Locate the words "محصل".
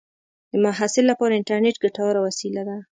0.63-1.03